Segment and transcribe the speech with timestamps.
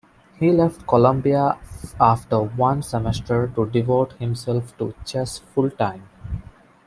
[0.39, 1.59] He left Columbia
[1.99, 6.09] after one semester to devote himself to chess full-time.